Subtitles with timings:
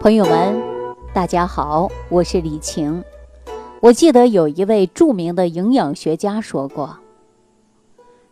[0.00, 0.62] 朋友们，
[1.12, 3.02] 大家好，我是李晴。
[3.80, 6.96] 我记得有一位著名的营养学家说过：“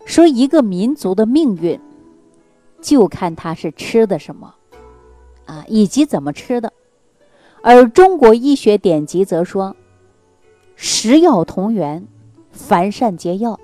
[0.07, 1.81] 说一个民族的命运，
[2.81, 4.55] 就看他是吃的什么，
[5.47, 6.73] 啊，以及怎么吃的。”
[7.63, 9.75] 而中国医学典籍则说
[10.77, 12.07] ：“食药同源，
[12.53, 13.59] 凡善皆药。”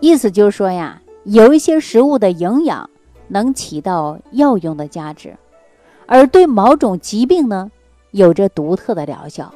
[0.00, 2.88] 意思就是说呀，有一些食物的营养
[3.28, 5.36] 能起到药用的价值。
[6.06, 7.70] 而对某种疾病呢，
[8.10, 9.52] 有着独特的疗效。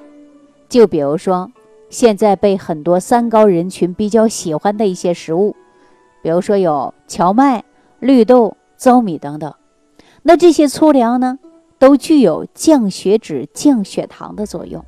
[0.68, 1.50] 就比如说，
[1.90, 5.54] 现在被很多三高人群比较喜欢的一些食物，
[6.22, 7.64] 比如说有荞麦、
[8.00, 9.54] 绿豆、糙米等等。
[10.22, 11.38] 那这些粗粮呢，
[11.78, 14.84] 都具有降血脂、降血糖的作用。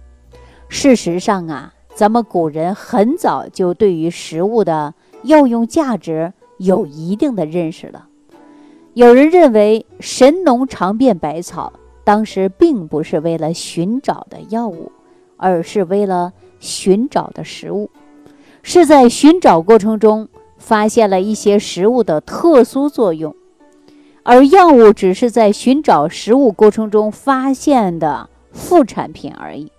[0.69, 8.08] 事实上啊，咱们古人很早就对于食物的药用价值有一定的认识了。
[8.99, 14.91] 有人认为神农尝遍百草，当时并不是为了寻找的药物，
[15.37, 17.91] 而是为了寻找的食物。
[18.65, 23.37] 是在寻找过程中发现了一些食物的特殊作用，
[24.25, 29.71] 而药物只是在寻找食物过程中发现的副产品而已。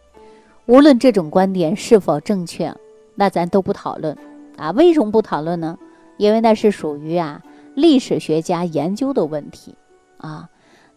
[0.66, 2.74] 无论这种观点是否正确，
[3.16, 4.18] 那咱都不讨论
[4.56, 4.72] 啊。
[4.72, 5.78] 为什么不讨论呢？
[6.16, 7.42] 因为那是属于啊。
[7.76, 9.76] 历史学家研究的问题，
[10.18, 10.50] 啊，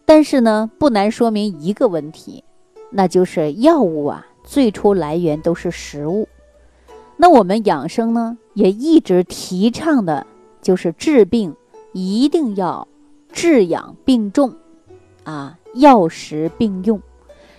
[0.05, 2.43] 但是呢，不难说明一个问题，
[2.89, 6.27] 那就是药物啊，最初来源都是食物。
[7.15, 10.25] 那我们养生呢，也一直提倡的
[10.61, 11.55] 就是治病
[11.93, 12.87] 一定要
[13.31, 14.53] 治养并重，
[15.23, 17.01] 啊，药食并用，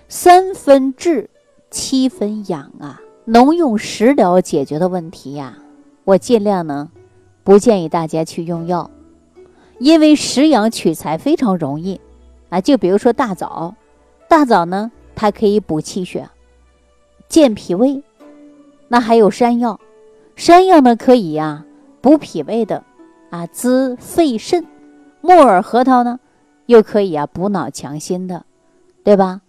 [0.09, 1.31] 三分治，
[1.71, 5.57] 七分养啊，能用食疗解决的问题呀，
[6.05, 6.91] 我尽量呢，
[7.43, 8.91] 不建议大家去用药。
[9.79, 12.01] 因为食养取材非常容易，
[12.49, 13.75] 啊，就比如说大枣，
[14.29, 16.29] 大枣呢，它可以补气血、
[17.29, 18.03] 健脾胃。
[18.89, 19.81] 那还有山药，
[20.37, 21.65] 山药呢可以呀
[22.01, 22.85] 补脾胃的，
[23.31, 24.65] 啊，滋肺肾。
[25.21, 26.21] 木耳、核桃呢，
[26.67, 28.45] 又可以啊补脑强心的，
[29.03, 29.41] 对吧？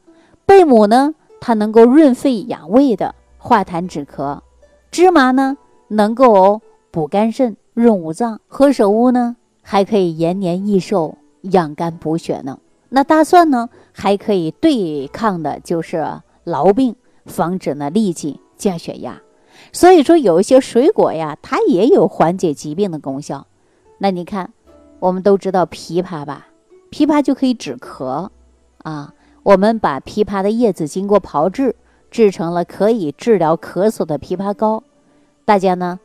[0.45, 4.39] 贝母呢，它能够润肺养胃的，化痰止咳。
[4.89, 5.57] 芝麻呢，
[5.89, 6.61] 能够
[6.91, 8.39] 补肝肾、润五脏。
[8.47, 9.35] 何首乌呢？
[9.67, 12.59] 还可以延年益寿、养肝补血呢。
[12.89, 16.05] 那大蒜呢，还可以对抗的就是
[16.45, 16.95] 痨病，
[17.25, 19.19] 防止呢痢疾、降血压。
[19.73, 23.47] 所以说，有一些水果呀，它也有缓解疾病的功效。
[23.97, 24.53] 那你看，
[24.99, 26.47] 我们都知道枇杷吧？
[26.91, 28.29] 枇杷就可以止咳
[28.83, 29.13] 啊。
[29.41, 31.75] 我们把枇杷的叶子经过炮制，
[32.11, 34.83] 制成了可以治疗咳嗽的枇杷膏。
[35.43, 35.99] 大家呢，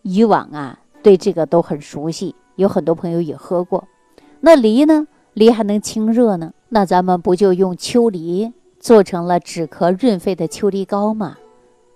[0.00, 2.34] 以往啊，对这个都很熟悉。
[2.62, 3.88] 有很多朋友也喝过，
[4.40, 5.08] 那梨呢？
[5.34, 6.52] 梨还能清热呢。
[6.68, 11.38] 那咱们不就用秋梨做成了止咳润肺的秋梨膏吗？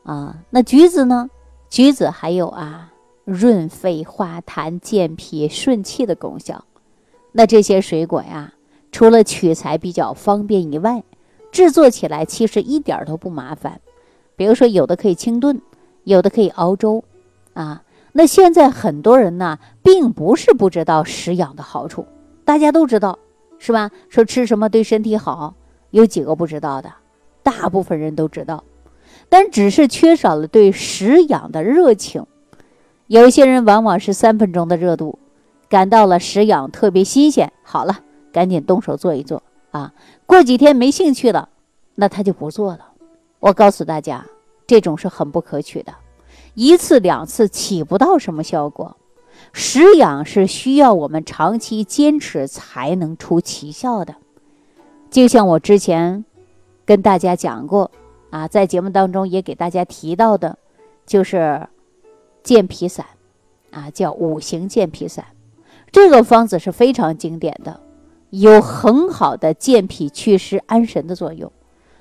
[0.03, 1.31] 啊，那橘子呢？
[1.71, 2.93] 橘子还有啊
[3.25, 6.65] 润肺化痰、健脾顺气的功效。
[7.31, 8.55] 那这些水果呀，
[8.91, 11.05] 除了取材比较方便以外，
[11.53, 13.81] 制作起来其实一点都不麻烦。
[14.35, 15.61] 比如说，有的可以清炖，
[16.03, 17.05] 有的可以熬粥，
[17.55, 17.83] 啊。
[18.19, 22.07] 那现在很多人呢，并不是不知道食养的好处，
[22.47, 23.19] 大家都知道，
[23.59, 23.91] 是吧？
[24.09, 25.55] 说吃什么对身体好，
[25.91, 26.91] 有几个不知道的？
[27.43, 28.65] 大部分人都知道，
[29.29, 32.25] 但只是缺少了对食养的热情。
[33.07, 35.19] 有一些人往往是三分钟的热度，
[35.69, 37.99] 感到了食养特别新鲜，好了，
[38.33, 39.93] 赶紧动手做一做啊。
[40.25, 41.51] 过几天没兴趣了，
[41.97, 42.93] 那他就不做了。
[43.41, 44.25] 我告诉大家，
[44.67, 45.93] 这种是很不可取的。
[46.57, 48.97] 一次两次起不到什么效果，
[49.53, 54.15] 食养是需要我们长期坚持才能出奇效的。
[55.11, 56.25] 就像我之前
[56.87, 57.91] 跟大家讲过
[58.31, 60.57] 啊，在节目当中也给大家提到的，
[61.05, 61.69] 就是
[62.43, 63.05] 健脾散
[63.71, 65.27] 啊，叫五行健脾散。
[65.93, 67.81] 这个方子是非常经典的，
[68.31, 71.53] 有很好的健脾祛湿安神的作用。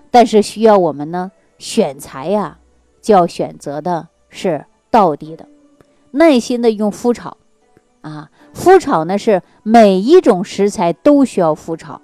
[0.09, 2.59] 但是需要我们呢选材呀，
[3.01, 4.07] 就要选择的。
[4.35, 5.47] 是道地的，
[6.11, 7.37] 耐心的用麸炒，
[8.01, 12.01] 啊，麸炒呢是每一种食材都需要麸炒，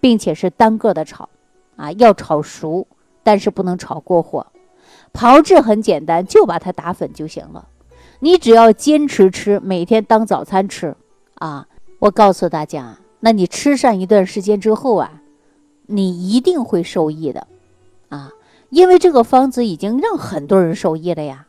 [0.00, 1.28] 并且是单个的炒，
[1.76, 2.86] 啊，要炒熟，
[3.22, 4.46] 但是不能炒过火。
[5.12, 7.68] 炮制很简单，就把它打粉就行了。
[8.20, 10.96] 你只要坚持吃，每天当早餐吃，
[11.34, 11.66] 啊，
[11.98, 15.22] 我告诉大家，那你吃上一段时间之后啊，
[15.86, 17.46] 你一定会受益的，
[18.08, 18.30] 啊，
[18.70, 21.45] 因为这个方子已经让很多人受益了呀。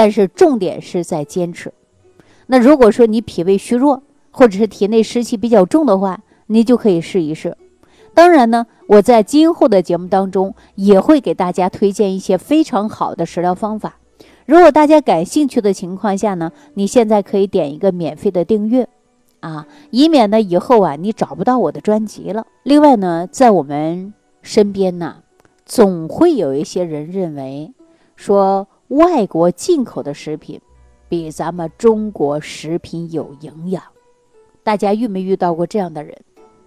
[0.00, 1.74] 但是重点是在坚持。
[2.46, 7.54] 那如果说你脾胃虚弱，或者是体内湿气比较重的话，你就可以试一试。
[8.14, 13.98] 当然呢，我在今后的节目当中也会给大家推荐一些非常好的食疗方法。
[14.46, 18.88] 如果大家感兴趣的情况下呢，你现在可以点一个免费的订阅，
[19.40, 22.46] 啊，以免呢以后啊你找不到我的专辑了。
[22.62, 25.16] 另外呢，在我们身边呢，
[25.66, 27.74] 总会有一些人认为，
[28.16, 30.60] 说外国进口的食品
[31.08, 33.82] 比咱们中国食品有营养。
[34.64, 36.16] 大家遇没遇到过这样的人？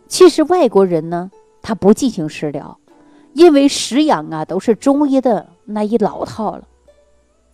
[0.08, 1.30] 其实外国人呢，
[1.62, 2.80] 他不进行食疗，
[3.34, 6.68] 因为食养啊都是中医的那一老套了。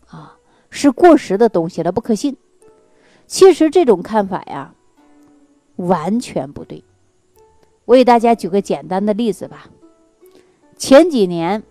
[0.07, 0.37] 啊
[0.69, 2.37] 是过时的东西了，不可信。
[3.25, 4.75] 其实这种看法呀，
[5.77, 6.83] 完全不对。
[7.85, 9.67] 我给大家举个简单的例子吧。
[10.77, 11.63] 前几年，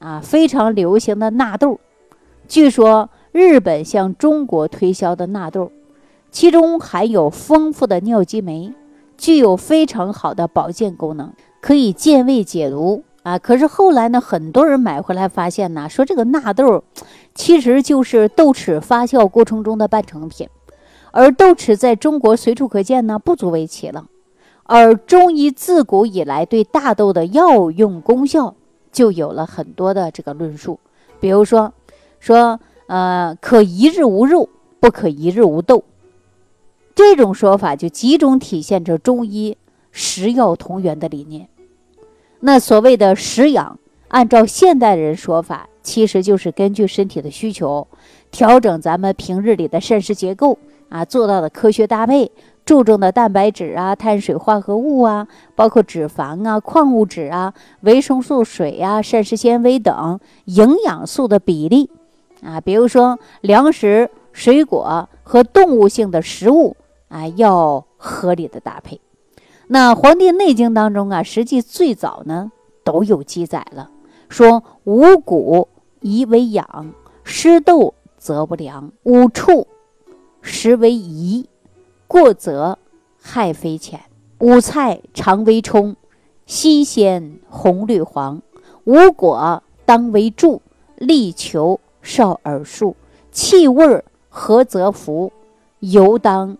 [0.00, 1.80] 啊，非常流行的纳豆，
[2.48, 5.72] 据说日本向中国推销的纳豆，
[6.30, 8.72] 其中含有丰富的尿激酶，
[9.18, 13.02] 具有非常好的保健功能，可以健胃解毒。
[13.24, 16.84] 啊，可是后来呢，很多人买回来发现呢，说这个纳豆
[17.34, 20.48] 其实就是豆豉发酵过程中的半成品，
[21.10, 24.06] 而豆豉在中国随处可见呢，不足为奇了。
[24.62, 28.54] 而中医自古以来对大豆的药用功效
[28.92, 30.78] 就有了很多的这个论述，
[31.18, 31.72] 比如说，
[32.26, 32.58] 说
[32.88, 34.48] 呃，可一日无肉，
[34.80, 35.84] 不可一日无豆，
[36.92, 39.56] 这种说法就集中体现着中医
[39.92, 41.48] 食药同源的理念。
[42.40, 43.78] 那所谓的食养，
[44.08, 47.86] 按照现代人说法，其实就是根据身体的需求，
[48.32, 50.58] 调整咱们平日里的膳食结构
[50.88, 52.32] 啊，做到的科学搭配，
[52.64, 61.88] 注重的蛋白质啊、碳水化合物啊，包括脂肪啊、矿物质啊、维生素、水啊、膳食纤维等营养素的比例
[62.42, 66.76] 啊，比如说粮食、水果和动物性的食物
[67.08, 69.00] 啊，要合理的搭配。
[69.68, 72.52] 那《黄帝内经》当中啊，实际最早呢
[72.84, 73.90] 都有记载了，
[74.28, 75.68] 说五谷
[76.00, 76.92] 宜为养，
[77.24, 79.66] 湿豆则不良；五畜
[80.40, 81.48] 食为宜，
[82.06, 82.78] 过则
[83.20, 83.98] 害非浅；
[84.38, 85.96] 五菜常为充，
[86.44, 88.40] 新鲜红绿黄；
[88.84, 90.62] 五果当为助，
[90.94, 92.94] 力求少耳数；
[93.30, 95.32] 气味和则服，
[95.80, 96.56] 尤当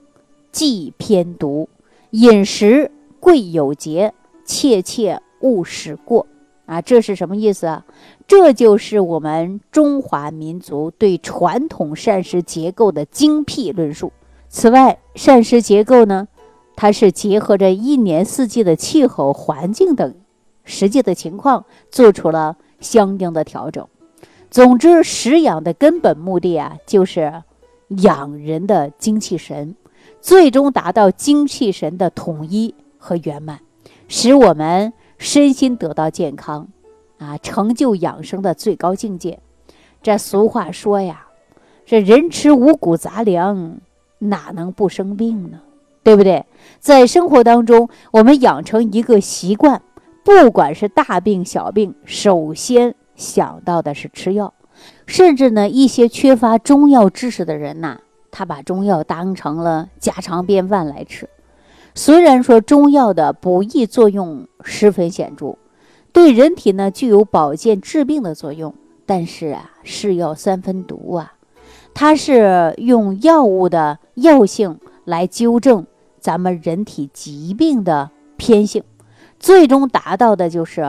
[0.51, 1.69] 忌偏毒；
[2.11, 2.91] 饮食。
[3.19, 4.13] 贵有节，
[4.45, 6.25] 切切勿使过
[6.67, 6.81] 啊！
[6.81, 7.85] 这是什么意思啊？
[8.29, 14.13] 这就是我们中华民族对传统膳食结构的精辟论述。
[14.49, 16.29] 此外，膳食结构呢，
[16.77, 20.15] 它是结合着一年四季的气候环境等
[20.63, 23.85] 实际的情况，做出了相应的调整。
[24.57, 27.43] 总之，食养的根本目的啊，就是
[27.89, 29.77] 养人的精气神，
[30.23, 32.75] 最终达到精气神的统一。
[32.97, 33.61] 和圆满，
[34.09, 36.69] 使我们身心得到健康，
[37.19, 39.39] 啊，成就养生的最高境界。
[40.03, 41.27] 这俗话说呀，
[41.85, 43.77] 这人吃五谷杂粮，
[44.21, 45.61] 哪能不生病呢？
[46.03, 46.47] 对不对？
[46.81, 49.83] 在生活当中，我们养成一个习惯，
[50.25, 54.55] 不管是大病小病，首先想到的是吃药。
[55.07, 57.99] 甚至呢，一些缺乏中药知识的人呐，
[58.31, 61.29] 他把中药当成了家常便饭来吃。
[61.95, 65.57] 虽然说中药的补益作用十分显著，
[66.13, 68.75] 对人体呢具有保健治病的作用，
[69.07, 71.33] 但是啊，是药三分毒啊，
[71.95, 75.87] 它是用药物的药性来纠正
[76.21, 78.85] 咱们人体疾病的偏性，
[79.41, 80.83] 最终达到的就是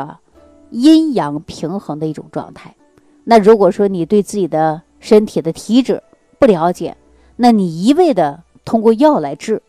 [0.71, 2.75] 阴阳平衡的一种状态。
[3.23, 6.01] 那如果说你对自己的身体的体质
[6.39, 6.95] 不了解，
[7.35, 9.61] 那你一味的通过药来治，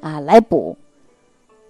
[0.00, 0.76] 啊，来补。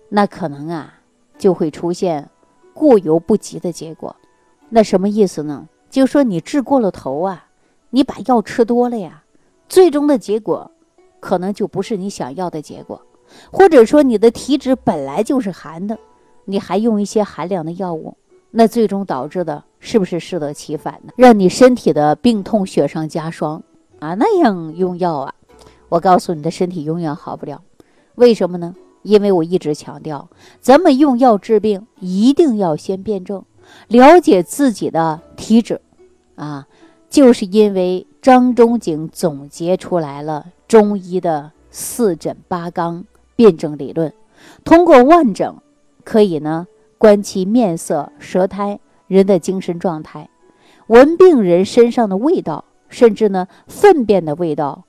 [0.09, 0.95] 那可能啊，
[1.39, 2.29] 就会出现
[2.75, 4.15] 过犹不及的结果。
[4.69, 5.69] 那什么意思呢？
[5.89, 7.47] 就说你治过了头啊，
[7.91, 9.23] 你把药吃多了呀，
[9.69, 10.71] 最终的结果
[11.21, 13.01] 可能就不是你想要的结果。
[13.51, 15.99] 或者说你的体质本来就是寒的，
[16.45, 18.17] 你还用一些寒凉的药物，
[18.51, 21.13] 那最终导致的是不是适得其反呢？
[21.17, 23.63] 让你身体的病痛雪上加霜
[23.99, 24.15] 啊！
[24.15, 25.35] 那样用药啊，
[25.89, 27.63] 我告诉你的身体永远好不了。
[28.15, 28.75] 为什么呢？
[29.03, 30.29] 因为我一直强调，
[30.61, 33.45] 咱们用药治病一定要先辩证，
[33.89, 35.81] 了解自己的体质，
[36.35, 36.67] 啊，
[37.09, 43.05] 就是因为张仲景总结出来了中医的四诊八纲
[43.37, 44.13] 辩证理论，
[44.65, 45.55] 通过万诊，
[46.03, 46.67] 可以呢
[47.07, 50.29] 观其面色、舌苔、人的精神状态，
[50.89, 54.83] 闻病人身上的味道，甚至呢粪便的味道，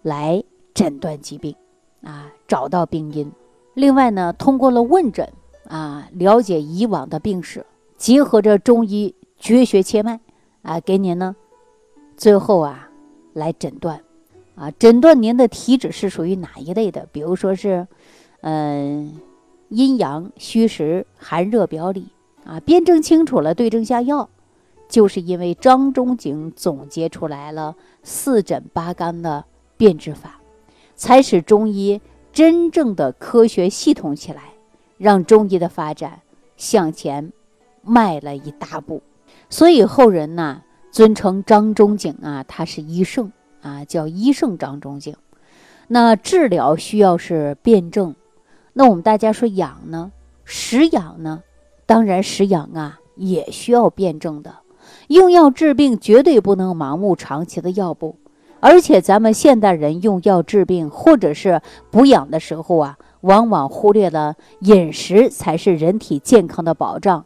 [0.00, 1.56] 来诊断疾病，
[2.04, 3.32] 啊，找到病因。
[3.74, 5.28] 另外呢，通过了问诊，
[5.66, 7.66] 啊，了解以往的病史，
[7.96, 10.20] 结合着中医绝学切脉
[10.62, 11.34] 啊，给您呢，
[12.16, 12.88] 最后啊
[13.32, 14.00] 来诊断，
[14.54, 17.08] 啊，诊断您的体质是属于哪一类的？
[17.10, 17.88] 比如说是，
[18.42, 19.14] 嗯，
[19.74, 22.06] 阴阳虚实寒热表里
[22.44, 24.28] 啊，辩证清楚了，对症下药，
[24.88, 29.44] 就是因为张仲景总结出来了四诊八纲的
[29.76, 30.40] 辨治法，
[30.94, 32.00] 才使中医
[32.32, 34.42] 真正的科学系统起来。
[34.96, 36.20] 让中医的发展
[36.56, 37.32] 向前
[37.82, 39.02] 迈了一大步，
[39.50, 40.62] 所以后人呢
[40.92, 45.16] 尊称张仲景啊，他是医圣啊，叫医圣张仲景。
[45.88, 48.14] 那治疗需要是辩证，
[48.74, 50.12] 那我们大家说养呢，
[50.44, 51.42] 食养呢，
[51.86, 54.54] 当然食养啊也需要辩证的。
[55.08, 58.16] 用药治病绝对不能盲目长期的药补，
[58.60, 62.98] 而且咱们现代人用药治病或者是补养的时候啊。
[63.24, 67.24] 往往忽略了饮食才是人体健康的保障，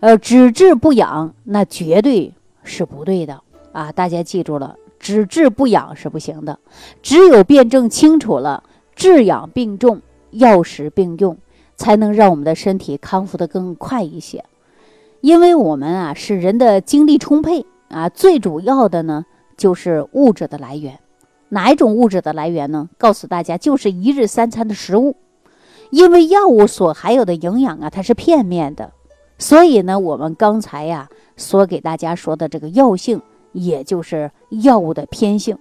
[0.00, 2.34] 呃，只治不养那绝对
[2.64, 3.92] 是不对的啊！
[3.92, 6.58] 大家记住了，只治不养是不行的，
[7.00, 8.64] 只有辩证清楚了，
[8.96, 10.02] 治养并重，
[10.38, 11.36] 药食并用，
[11.76, 14.44] 才能让我们的身体康复的更快一些。
[15.20, 19.24] 因为我们啊是人的精力充沛啊，最主要的呢
[19.56, 20.98] 就是物质的来源，
[21.48, 22.88] 哪一种物质的来源呢？
[22.98, 25.16] 告诉大家，就是一日三餐的食物。
[25.90, 28.92] 因为药物所含有的营养啊，它是片面的，
[29.38, 35.56] 所以呢，我们刚才呀所给大家说的这个药性，也就是药物的偏性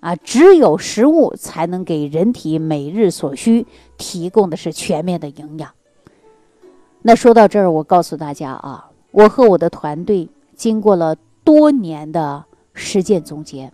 [0.00, 5.70] 啊，只有食物才能给人体每日所需提供的是全面的营养。
[7.02, 13.72] 那说到这儿，我告诉大家啊，我和我的团队经过了多年的实践总结，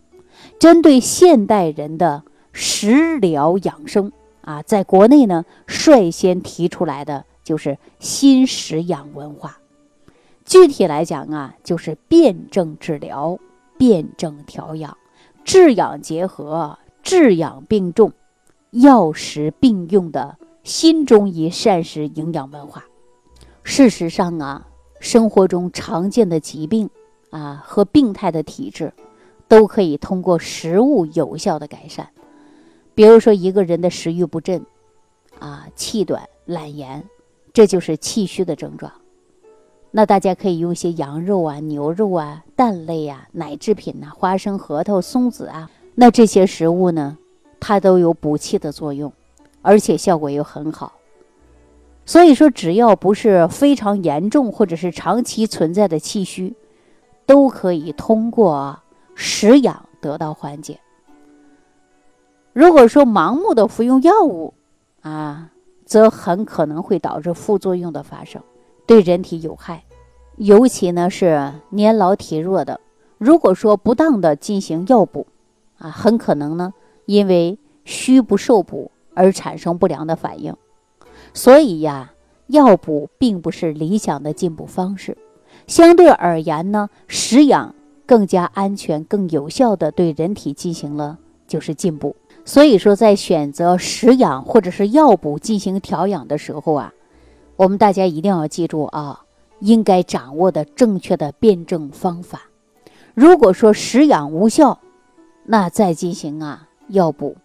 [0.58, 4.12] 针对现代人的食疗养生。
[4.42, 9.58] 啊，在国内呢，率先提出来的就是新食养文化。
[10.44, 13.38] 具体来讲啊，就是辩证治疗、
[13.78, 14.96] 辩证调养、
[15.44, 18.12] 治养结合、治养并重、
[18.70, 22.84] 药食并用的新中医膳食营养文化。
[23.64, 24.66] 事实上啊，
[25.00, 26.88] 生活中常见的疾病
[27.30, 28.92] 啊和病态的体质，
[29.48, 32.08] 都可以通过食物有效的改善。
[32.94, 34.64] 比如说，一个人的食欲不振，
[35.38, 37.04] 啊，气短、懒言，
[37.52, 38.92] 这就是气虚的症状。
[39.94, 47.18] 那大家可以用一些羊肉啊、牛肉啊、蛋类啊、奶制品呐、花生、核桃、松子啊，那这些食物呢，
[47.60, 49.12] 它都有补气的作用，
[49.60, 50.94] 而且效果又很好。
[52.06, 56.56] 所以说，只要不是非常严重或者是长期存在的气虚，
[57.26, 58.80] 都可以通过
[59.14, 60.80] 食养得到缓解。
[62.54, 64.54] 如果说盲目的服用药物，
[65.02, 65.50] 啊，
[65.84, 68.42] 则很可能会导致副作用的发生，
[68.86, 69.84] 对人体有害。
[70.36, 72.80] 尤其呢是年老体弱的，
[73.18, 75.26] 如果说不当的进行药补，
[75.78, 76.72] 啊，很可能呢
[77.06, 80.56] 因为虚不受补而产生不良的反应。
[81.34, 82.12] 所以呀，
[82.46, 85.16] 药补并不是理想的进补方式。
[85.66, 87.74] 相对而言呢，食养
[88.06, 92.16] 更加安全、更有效的对人体进行了就是进补。
[92.44, 96.92] 所以说，在选择食养或者是药补进行调养的时候啊，
[97.56, 99.24] 我们大家一定要记住啊，
[99.60, 102.42] 应该掌握的正确的辩证方法。
[103.14, 104.80] 如果说食养无效，
[105.44, 107.36] 那再进行啊药补。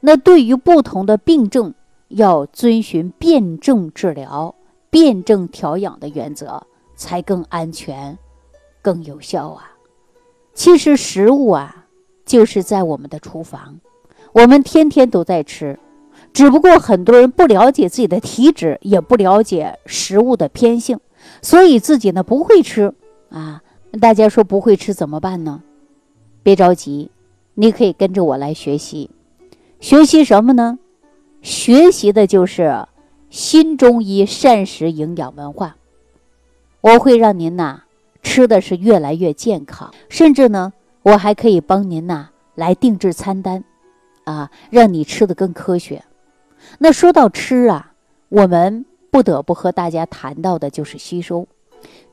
[0.00, 1.74] 那对于不同的病症，
[2.08, 4.54] 要遵循辩证治疗、
[4.90, 6.62] 辩证调养的原则，
[6.94, 8.18] 才更安全、
[8.82, 9.72] 更有效啊。
[10.52, 11.86] 其实食物啊，
[12.24, 13.80] 就是在我们的厨房。
[14.32, 15.78] 我们天天都在吃，
[16.34, 20.98] 只不过很多人不了解自己的体质，也不了解食物的偏性，
[21.40, 22.92] 所以自己呢不会吃
[23.30, 23.62] 啊。
[24.00, 25.62] 大家说不会吃怎么办呢？
[26.42, 27.12] 别着急，
[27.54, 29.08] 你可以跟着我来学习。
[29.78, 30.80] 学习什么呢？
[31.40, 32.84] 学习的就是
[33.30, 35.76] 新中医膳食营养文化。
[36.80, 37.84] 我会让您呐
[38.22, 40.72] 吃的是越来越健康，甚至呢，
[41.02, 43.62] 我还可以帮您呐来定制餐单。
[44.24, 46.02] 啊，让你吃的更科学。
[46.78, 47.92] 那说到吃啊，
[48.28, 51.46] 我们不得不和大家谈到的就是吸收。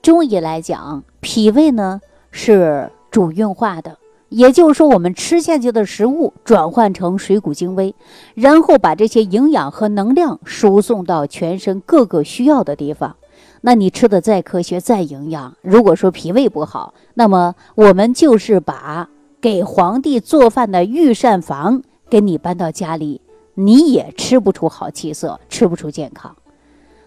[0.01, 3.97] 中医来讲，脾胃呢是主运化的，
[4.29, 7.95] 也就是说，我们吃下去的食物转换成水谷精微，
[8.33, 13.15] 然后把这些营养和能量输送到全身各个需要的地方。
[13.61, 21.81] 那你吃的再科学、再营养，如果说脾胃不好，那么我们就是把给皇帝做饭的御膳房。
[22.09, 23.21] 给你搬到家里，
[23.63, 26.35] 你也吃不出好气色，吃不出健康。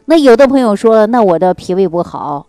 [0.04, 2.46] 那有的朋友说，那我的脾胃不好，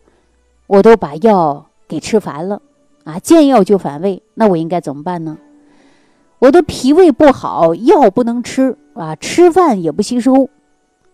[0.67, 2.61] 我都把药给吃烦了，
[3.03, 5.37] 啊，见药就反胃，那我应该怎么办呢？
[6.39, 10.49] 我的脾胃不好，药不能吃啊，吃饭也不吸收，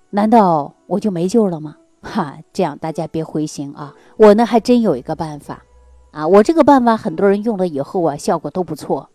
[0.10, 1.78] 难道我就没救了吗？
[2.02, 5.64] 哈，这样大家别灰心啊，我呢还真有一个办法，
[6.12, 9.08] 啊，我这个办法很多人用了以后啊，效果都不错，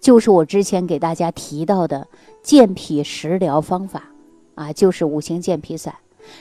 [0.00, 2.08] 就是我之前给大家提到的
[2.42, 4.04] 健脾食疗方法，
[4.54, 5.94] 啊，就是五行健脾散。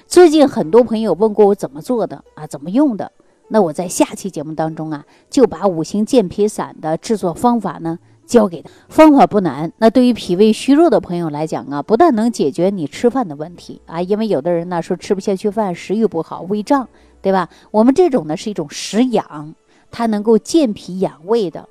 [0.07, 3.11] 最近很多朋友问过我怎么做的啊，怎么用的？
[3.49, 8.69] 那我在下期节目当中啊，就把五行健脾散的制作方法呢教给他。
[8.87, 16.87] 方法不难，那对于脾胃虚弱的朋友来讲啊，不但能解决你吃饭的问题啊，因为有的人呢说吃不下去饭，食欲不好，胃胀，
[17.21, 17.49] 对吧？
[17.71, 19.55] 我们这种呢是一种食养，
[19.89, 21.67] 它能够健脾养胃的，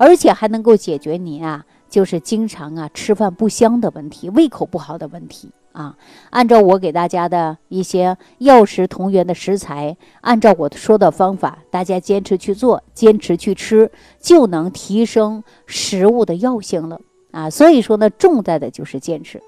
[0.00, 5.50] 而且还能够解决你啊，就是经常啊吃饭不香的问题，胃口不好的问题。
[5.72, 5.94] 啊，
[6.30, 16.98] 按照我给大家的一些药食同源的食材，按照我说的方法，大家坚持去做，坚持去吃，就能提升食物的药性了
[17.30, 17.50] 啊！
[17.50, 19.42] 所以说呢，重在的就是坚持。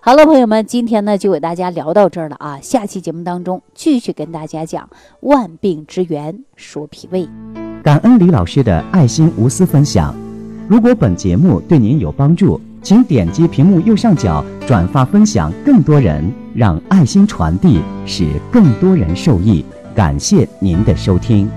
[0.00, 2.58] 好了，朋友们，今天呢就给大家聊到这儿了啊！
[2.62, 4.88] 下期节目当中继续跟大家讲
[5.20, 7.67] 万病之源，说脾胃。
[7.82, 10.14] 感恩李老师的爱心无私分享。
[10.68, 19.64] 如果本节目对您有帮助，请点击屏幕右上角转发分享，更多人让爱心传递，使更多人受益。
[19.94, 21.48] 感谢您的收听。